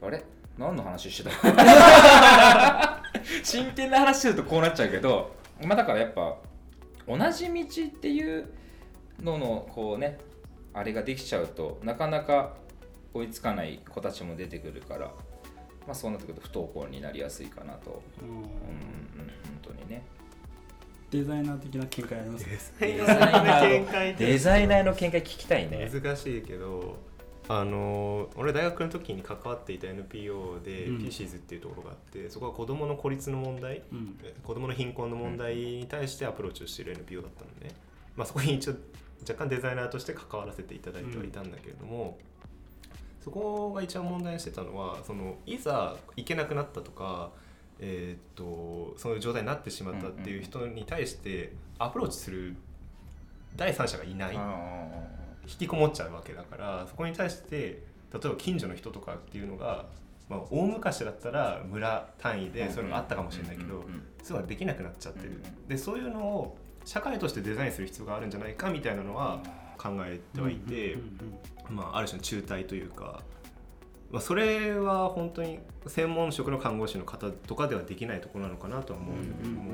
[0.01, 0.23] あれ？
[0.57, 3.03] 何の話してた？
[3.43, 6.35] 真剣な話するとこうなっちゃうけどまあだからやっぱ
[7.07, 8.49] 同じ道っていう
[9.21, 10.17] ののこうね
[10.73, 12.55] あれができちゃうとなかなか
[13.13, 15.07] 追いつかない子たちも出てくるから、
[15.85, 18.29] まあ、そうなってくると不登校になりやすいかなと、うん。
[18.29, 18.47] うんうん、本
[19.61, 20.01] 当にね
[21.11, 22.51] デザイナー的な見解ありますか？
[22.79, 24.15] デザイナーの見解。
[24.15, 25.91] デザイナーの見解聞きたいね。
[25.93, 26.97] 難しいけど
[27.49, 30.97] あの俺大学の時に関わっていた NPO でうん。
[30.99, 34.15] PCs っていうところがあって、そこは子どもの孤立の問題うん。
[34.41, 37.75] 子どもの貧困の問題に対してアプローチをしている NPO だったのね、
[38.15, 38.75] まあ、そこに一応
[39.27, 42.17] 若干デザイナーとして関わらせていただいてはいたんだけれども、
[43.23, 47.31] そこが一番問題にしてたのはそのいざ行けなくなったとか、
[47.81, 52.55] えーっとそういう状態になってしまったっていう人に対してアプローチする
[53.57, 54.39] 第三者がいない。
[55.43, 59.85] 引きこもっちゃうわけだからそこに対して例えば近所の人とかっていうのが、
[60.29, 63.85] まあ、大昔だったら村単位でそういうのがあったかもしれないけど、そうい
[64.29, 69.39] うのができなくなっちゃってる、うんでそういうのを社会としてデザインする必要があるんじゃないかみたいなのは
[69.77, 70.97] 考えてはいて、
[71.69, 73.21] まあ、ある種の中退というか、
[74.11, 79.15] まあ、それは本当に専門職の看護師の方とかではできないところなのかなとは思う。
[79.15, 79.71] んだけども、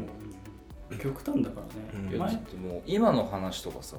[0.92, 0.98] うん。
[0.98, 2.20] 極端だからね、うん。
[2.20, 2.34] 前。
[2.34, 3.98] ってもう今の話とかさ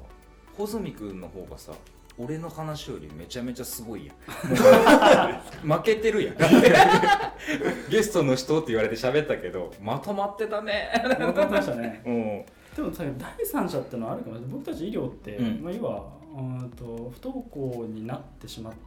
[0.55, 1.73] 穂積君の方がさ
[2.17, 4.15] 俺の話よりめちゃめちゃすごいやん。
[5.69, 6.35] 負けてるやん。
[7.89, 10.89] ゲストの人って言われて喋ったけどまとまってたね。
[11.01, 12.01] 分かりましたね。
[12.05, 12.45] うん。
[12.75, 14.35] でもさ第三者ってのはあるかも。
[14.35, 15.63] しれない僕たち医療って、うん。
[15.63, 18.83] まあ、要はうんと不登校になってしまって、ん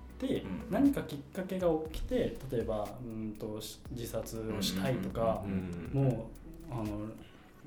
[0.70, 6.30] 何かきっかけが起きて例えばうんとし自殺をしたいとかう、んも
[6.70, 6.84] うあの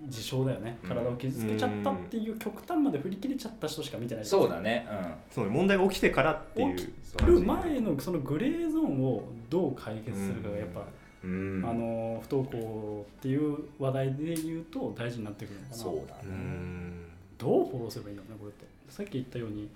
[0.07, 0.77] 自傷だよね。
[0.83, 0.89] うん。
[0.89, 4.87] 体を傷つけちゃったっていう極端まで振り切れちゃった人しか見てないそうだね。
[5.31, 6.75] そうね問題が起きてからっていう。
[6.75, 10.85] 起うんる前のそのグレーゾーンをどう解決するかがやっぱ、
[11.23, 11.63] うん。
[11.65, 15.75] あの不登校っていう話題で言うと大事になってくるのかな。
[15.77, 16.93] そうだうねん。
[17.37, 18.65] どうフォローすればいいんだろうねこれって。
[18.89, 19.69] さっき言ったように。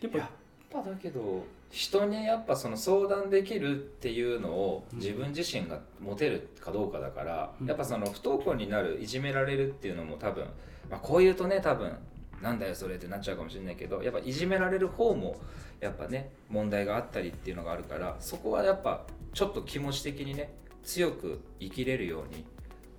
[0.00, 0.28] やっぱやっ
[0.70, 7.66] ぱだけど人にやっぱその相談できるっていうのをうん自分自身が持てるかどうかだから、うん。
[7.66, 10.44] やっぱその不登校になるいじめられるっていうのも多分、
[10.90, 11.96] まあ、こう言うとね多分
[12.42, 15.36] なんだよそれってなっちゃうかもしれないけどやっぱいじめられる方も
[15.80, 20.52] やっぱね問題があったりっていうのがあるからそこはやっぱちょっと気持ち的にね
[20.82, 22.44] 強く生きれるように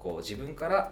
[0.02, 0.92] こう自分から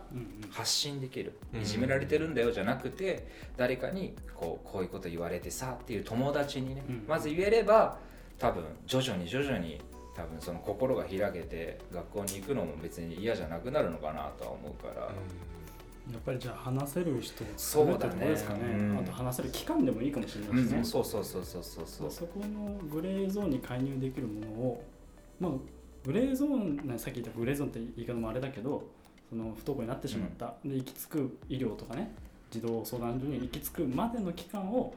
[0.52, 7.98] 発信できるうんいじめられてるんだよじゃなくて誰かにこうこういうこと言われてさっていう友達にね、うんまず言えれば
[8.38, 9.82] 多分徐々に徐々に
[10.16, 15.10] 多分その心が開けて学校に行くのも別に嫌じゃなくなるのかなとは思うから、や
[16.18, 18.00] っぱりじゃあ話せる人をそうだね。
[18.00, 18.60] 作るってところですかね。
[18.78, 18.98] うん。
[19.00, 24.84] あと話せる期間でもいいかもしれうないしね、んそうそうそうそうそうそうそこのグレーゾーンに介入できるものを
[25.40, 25.52] まあ
[26.06, 28.84] グレーゾーンねさっき言ったグレーゾーンって言い方もあれだけど
[29.30, 32.12] その不登校になってしまった、で行き着く医療とかね。
[32.52, 34.94] 児童相談所に行き着くまでの期間を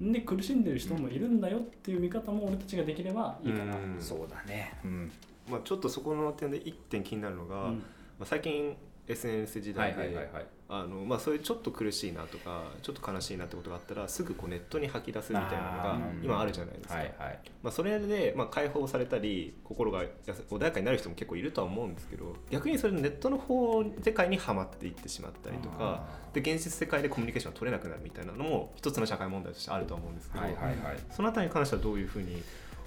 [0.00, 3.96] で苦しんでる人もいるんだよっていう見方も俺たちができればいいかな、うん。
[4.00, 4.72] そうだね。
[4.84, 5.12] うん。
[5.48, 7.74] まあ、ちょっとそこの点で一点気になるのが、うん。
[7.74, 7.80] ま
[8.20, 17.38] あ、最近 SNS 時はい代ではいはいはいあのまあそういうちょっと苦しいなとかちょっと悲しいなってことがあったらすぐこうネットに吐き出すみたいなのが今あるじゃないですか、はいはい。
[17.62, 30.76] まあ、それでまあ解放されたり心が穏やかになる人も結構いるとは思うんですけど逆にそれネットの方世界にはまっていってしまったりとかで現実世界でコミュニケーションが取れなくなるみたいなのも一つの社会問題としてあると思うんですけど、はいはいはい。
[31.10, 32.42] そのあたりに関してはどういうふうに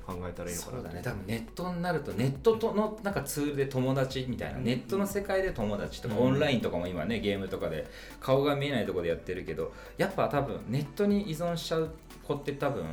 [0.08, 4.64] 考えたらいいのかなそうだね多分ネットになるとネットとのなんかツールで友達みたいな、うん。
[4.64, 6.22] ネットの世界で友達とか、うん。
[6.22, 7.86] オンラインとかも今ねゲームとかで
[8.22, 11.90] 顔が見えないところでやってるけどやっぱ多分ネットに依存しちゃう
[12.24, 12.86] 子って多分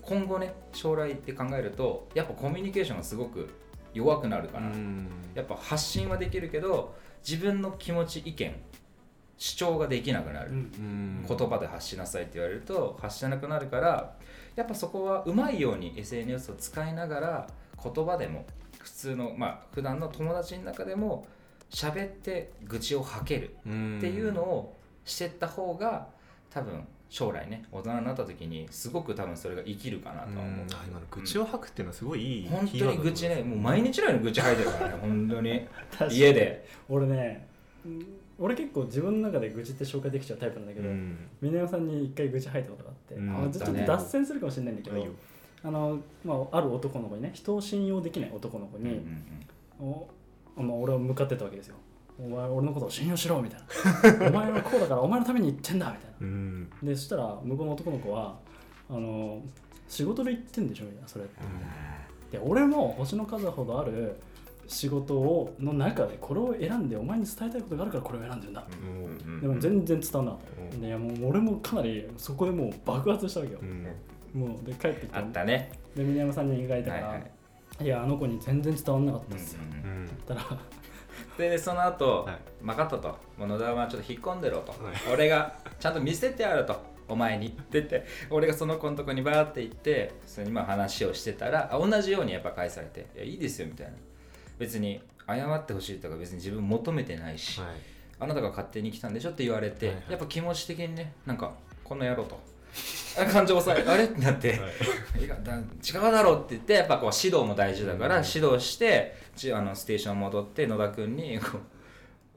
[0.00, 3.48] 今後ね将来って考えるとやっぱコミュニケーションがすごく
[3.92, 5.08] 弱くなるかな、うん。
[5.34, 6.94] やっぱ発信はできるけど
[7.28, 8.54] 自分の気持ち意見
[9.36, 10.50] 主張ができなくなる、
[11.26, 14.14] 言葉で発しなさいって言われると発しなくなるから
[14.56, 17.46] やっぱそこはうまいように SNS を使いながら
[17.82, 18.44] 言葉でも
[18.80, 21.26] 普通のまあ普段の友達の中でも
[21.70, 26.08] 喋って愚痴を吐けるっていうのをしてった方が
[26.50, 33.22] 多分将来ね大人になった時にすごく多分それが生きるかなとは思う、今の愚痴を吐くっていうのはすごいいい本キーワードだと思います。
[33.26, 35.68] 当に愚痴ねもう毎日のように愚痴吐いてるからね本当 に。
[36.10, 36.68] 家で。
[36.88, 37.48] 俺ね
[37.84, 41.28] うん俺結構自分の中で愚痴って紹介できちゃうタイプなんだけど、うん。
[41.42, 43.30] 峰山さんに一回愚痴吐いたことがあって、うん。
[43.30, 45.06] あちょっと脱線するかもしれないんだけど、
[45.62, 49.00] あのまあ、ある男の子にね人を信用できない男の子うんうんに、
[49.78, 50.08] お
[50.56, 51.76] まあ、俺は向かってったわけですよ。
[52.18, 54.28] お前俺のことを信用しろみたいな。
[54.28, 56.16] お前はこうだからお前のために言ってんだみたいな。
[56.20, 56.70] うん。
[56.82, 58.38] でそしたら向こうの男の子は
[58.88, 59.42] あの
[59.86, 61.24] 仕事で言ってんでしょみたいなそれ
[62.30, 64.16] で俺も星の数ほどある
[64.70, 69.34] 仕事をの中でこれを選んでお前に伝えたいことがあるからこれを選んでるんだ、うんうん。
[69.34, 70.70] うんでも全然伝わんなかっうん。
[70.70, 73.58] た、でいやもう俺もかなりそこでもう爆発したわけよ。
[73.60, 73.86] う、ん。
[74.32, 75.72] もうで帰ってきてあったね。
[75.96, 77.24] で峰山さんに描いたから、はいは
[77.80, 77.84] い。
[77.84, 80.06] いやあの子に全然伝わんなかったうんっすよ、うんうんうん。
[80.06, 80.58] だったら。
[81.36, 82.64] でその後、はい。
[82.64, 83.08] 分かったと。
[83.36, 84.94] もう野田はちょっと引っ込んでろと、はい。
[85.12, 86.88] 俺がちゃんと見せてやると。
[87.08, 93.94] お前にって言って俺がその子のとこにバーって行ってそれにまあ話をしてたらあ同じようにやっぱ返されて「いやいいですよ」みたいな
[94.60, 97.70] 別に謝ってほしいとか別に自分求めてないし、はい。
[98.20, 100.04] あなたが勝手に来たんでしょって言われて、はいはい。
[100.10, 102.38] やっぱ気持ち的にねなんかこの野郎と。
[103.18, 104.04] あ 感情を抑え あれ？
[104.04, 104.60] ってなって、
[105.18, 105.26] い。
[105.26, 108.24] やだ違うだろうって言ってやっぱこう指導も大事だからうん。
[108.24, 111.58] 指導してちあのステーション戻って野田君にこ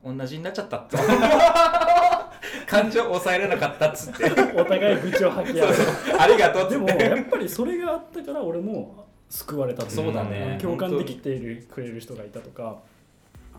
[0.06, 0.98] う同じになっちゃったって
[2.68, 4.26] 感情を抑えれなかったっつって。
[4.56, 5.74] お互い愚痴を吐き合う。
[6.20, 9.03] ありがとうっつでもってやっぱりそれがあったから俺も
[9.34, 10.60] 救われたといそうだね。
[10.62, 12.78] 共感できているくれる人がいたとか。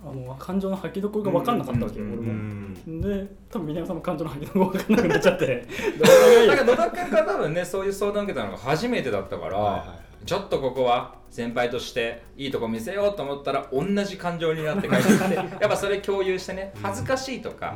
[0.06, 2.32] あの感情の吐きどころが分かんなかったわけよ、俺も。
[2.32, 5.66] んで多分峰山さんも感情の吐きどころが分かんなくなっちゃって。
[6.46, 10.26] だから野田君が多分ねそういう相談を受けたのが初めてだったから、はいはいはい。
[10.26, 17.74] ちょっとここは先輩としていいとこ見せようと思ったら同じ感情になって帰ってきて やっぱそれ共有してね恥ずかしいとか、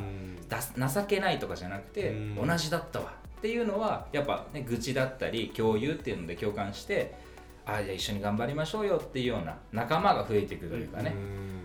[0.49, 2.13] 情けないとかじゃなくて、う
[2.45, 2.47] ん。
[2.47, 3.19] 同じだったわ。
[3.39, 7.15] っていうのはやっぱね愚痴だったり共有っていうので共感して
[7.69, 11.15] ああじゃあ一緒に頑張りましょうよっていうような仲間が増えていくというかね、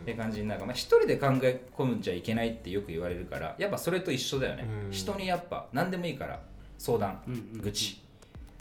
[0.04, 0.60] って感じになる。
[0.60, 4.92] から、まあ、一人で考え込むんじゃいけないってよく言われるからやっぱそれと一緒だよね、うん。
[4.92, 6.42] 人にやっぱ何でもいいから
[6.78, 8.02] 相談、うんうん愚痴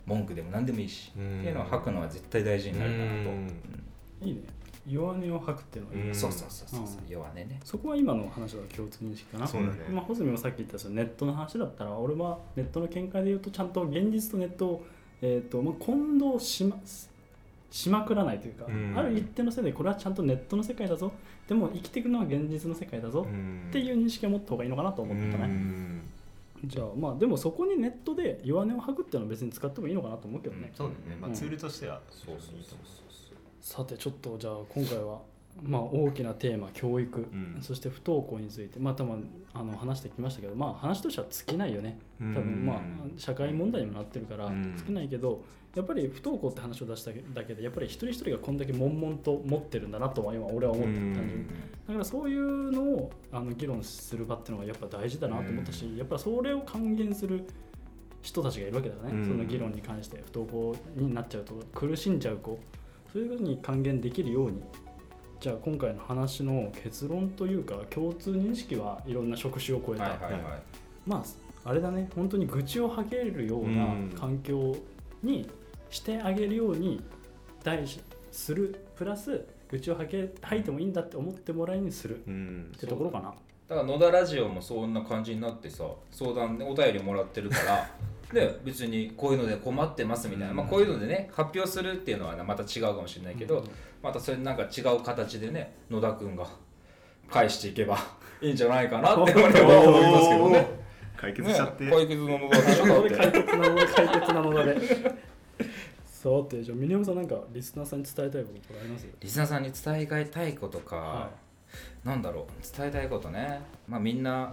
[0.07, 3.49] 文句でも何でもいいし、うんっていうのを吐くのは絶対大事になるかなと、うん。
[4.21, 4.41] いいね。
[4.85, 6.15] 弱音を吐くっていうのはいい、うん。
[6.15, 6.83] そうそうそうそう、う。
[6.85, 7.09] ん。
[7.09, 7.61] 弱音ね。
[7.65, 9.47] そこは今の話は共通認識かな。
[9.47, 9.75] そうだね。
[9.91, 14.87] まあ、穂積もさっき言ったそのネットの話だったら俺はネットの見解で言うとちゃんと現実とネットを、
[15.21, 16.81] えーとまあ、混同しま
[17.73, 18.95] しまくらないというか、うん。
[18.97, 21.11] ある一定のせいでこれはちゃんとネットの世界だぞ。
[21.49, 23.27] でも生きていくのは現実の世界だぞ。
[23.71, 26.03] っていう認識を持った方がいいのかなと思ったね、うん。
[26.67, 31.17] じゃあまあでもそこにネットで弱音を吐くっていうのは別に使ってもいいのかなと思うけどね、そうだね。
[31.19, 31.35] まあうん。
[31.35, 32.85] ツールとしてはそうそういいと思
[33.63, 35.23] さてちょっとじゃあ今回は
[35.61, 37.59] まあ大きなテーマ教育、ん。
[37.61, 41.99] そして不登校についてまあ多分あの話してきましたけどまあ話としては尽きないよね。
[42.21, 42.81] 多多分まあ
[43.17, 44.75] 社会問題にもなってるからうん。
[44.77, 51.15] 尽きないけどやっぱり不登校って話を出しただけでやっぱり一人一人がこんだけ悶々と持ってるんだなとは今俺は思ったうん。
[51.15, 51.47] 単純に。
[51.87, 57.45] だからそういうのをあの議論する場っていうのがやっぱ大事だなと思ったしやっぱそれを還元する
[58.23, 59.25] 人たちがいるわけだね、うん。
[59.27, 62.59] その議論に関して不登校になっちゃうと苦しんじゃう子。
[63.13, 64.63] そういうことに還元できるように
[65.43, 70.43] じゃあ今回の話の結論というか共通認識はいろんな職種を超えた、はいはいはい。
[71.05, 71.17] ま
[71.65, 72.09] ああれだね。
[72.15, 74.15] 本当に愚痴を吐けるようなうん。
[74.17, 74.77] 環境
[75.21, 75.51] に
[75.91, 77.03] してあげるように
[77.65, 78.01] 大事
[78.31, 82.73] するプラス愚痴を吐け吐いてもいいんだって思ってもらいにするっうん。
[82.79, 83.35] てところかな。
[83.67, 87.91] だから野田ラジオもそんな感じになってさ相談でお便りもらってるから
[88.33, 90.57] で別にこういうので困ってますみたいな、うん。
[90.57, 93.69] まあ、こういうのでね発表するっていうのはねまた違うかもしれないけど、うん。
[94.03, 96.47] またそれなんか違う形でね野田君が
[97.31, 97.99] 返していけば
[98.41, 100.83] いいんじゃないかなって俺は思いますけどね。
[101.17, 103.33] 解決しちゃって、ね解決の野田でしょだこれ解。
[103.33, 104.77] 決なの解決なのだで。
[106.05, 109.07] さてじゃあ峰山さんなんかリスナーさんに伝えたいこととかあります？
[109.21, 111.31] リスナーさんに伝えたいことか、は
[112.05, 112.77] なんだろう。
[112.77, 113.61] 伝えたいことね。
[113.89, 114.53] まあみんな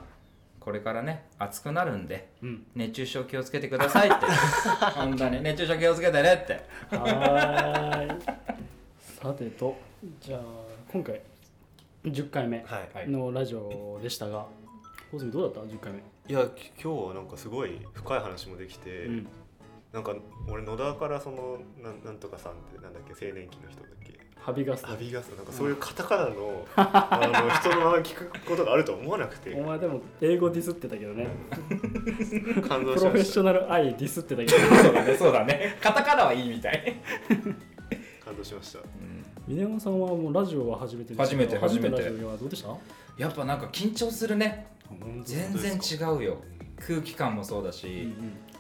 [0.59, 2.65] これからね暑くなるんでうん。
[2.75, 4.25] 熱中症気をつけてくださいって。
[4.95, 5.41] 本当に。
[5.41, 6.53] 熱中症気をつけてねって。
[6.95, 8.21] はーい。
[9.21, 9.75] さてと
[10.21, 10.41] じゃあ
[10.91, 11.21] 今回
[12.05, 12.63] 10回目
[13.07, 14.45] のラジオでしたが
[15.11, 19.27] 小泉どうだった？10回目いやき今日はなんかすごい深い話もできて、うん。
[19.91, 20.15] なんか
[20.47, 24.19] 俺野田からそのなんなんとかさんってなんだっけ青年期の人だっけ？
[24.41, 29.53] ハビガスアビガスなんかそういうカタカナの, あの人の名前聞くことがあるとは思わなくて。
[29.53, 31.27] お前でも英語ディスってたけどね。
[32.67, 35.15] 感動プロフェッしましたショナルアイディスってたけどそうだね。
[35.15, 35.77] そうだね。
[35.81, 36.95] カタカナはいいみたい、
[38.23, 38.79] 感動しました。
[39.47, 42.01] 峰山さんはもうラジオは初めて初めて初めて。
[42.03, 42.69] ラジオはどうでした？
[43.17, 44.67] やっぱなんか緊張するね。
[45.23, 46.37] 全然違うよ。
[46.87, 48.13] 空気感もそうだし、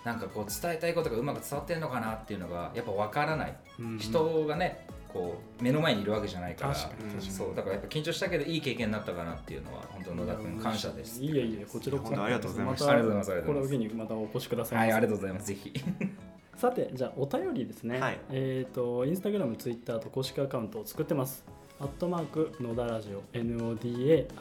[0.03, 3.97] なんかこう伝えたいことがうまく伝わってるのかなっていうのがやっぱ分からない、うんうん。
[3.97, 7.31] 人がねこう目の前にいるわけじゃないから確かに確かに。
[7.31, 11.23] そうだからやっぱ緊張したけどいい経験になったかなっていうのは本当野田君感謝です。
[11.23, 12.09] いえいえこちらこそ。
[12.09, 13.47] 本当ありがとうございましたたありがとうございます。
[13.47, 15.47] これを機にまたお越しくださいはいありがとうございます。
[15.47, 15.73] ぜひ。
[16.55, 18.19] さてじゃあお便りですね、はい。
[18.31, 21.45] えっ、とインスタグラムツイッターと公式アカウントを作ってます
[21.81, 24.31] アットマーク野田ラジオ NODARADIO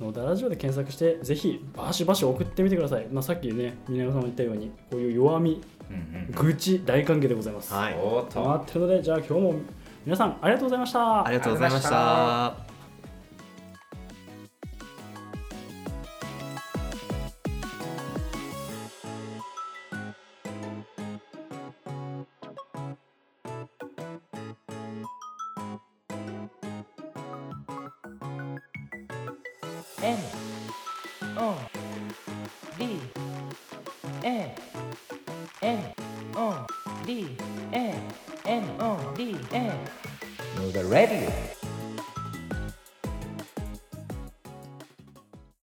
[0.00, 7.94] 野田ラジオで検索してぜひバシバシ送ってみてください、まあ、さっきね峰山さんも言ったようにこういう弱みうん愚痴大歓迎でございます、はい。
[7.94, 8.40] と。
[8.40, 9.54] 待ってるのでじゃあ今日も
[10.04, 11.26] 皆さんありがとうございました。
[11.26, 12.56] ありがとうございました「